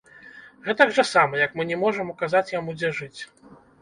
Гэтак 0.67 0.93
жа 0.99 1.03
сама, 1.09 1.35
як 1.45 1.53
мы 1.59 1.65
не 1.73 1.77
можам 1.83 2.09
указаць 2.15 2.51
яму, 2.59 2.77
дзе 2.81 2.91
жыць. 3.03 3.21